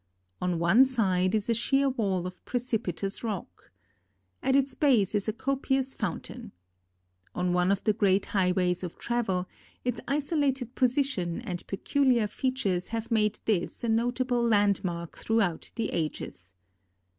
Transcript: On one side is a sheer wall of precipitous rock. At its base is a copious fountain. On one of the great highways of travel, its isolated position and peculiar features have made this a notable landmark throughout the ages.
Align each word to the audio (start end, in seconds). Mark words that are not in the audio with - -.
On 0.41 0.57
one 0.57 0.83
side 0.83 1.35
is 1.35 1.47
a 1.47 1.53
sheer 1.53 1.87
wall 1.87 2.25
of 2.25 2.43
precipitous 2.43 3.23
rock. 3.23 3.69
At 4.41 4.55
its 4.55 4.73
base 4.73 5.13
is 5.13 5.27
a 5.27 5.31
copious 5.31 5.93
fountain. 5.93 6.53
On 7.35 7.53
one 7.53 7.69
of 7.71 7.83
the 7.83 7.93
great 7.93 8.25
highways 8.33 8.83
of 8.83 8.97
travel, 8.97 9.47
its 9.85 10.01
isolated 10.07 10.73
position 10.73 11.39
and 11.41 11.67
peculiar 11.67 12.25
features 12.25 12.87
have 12.87 13.11
made 13.11 13.37
this 13.45 13.83
a 13.83 13.89
notable 13.89 14.43
landmark 14.43 15.19
throughout 15.19 15.71
the 15.75 15.89
ages. 15.91 16.55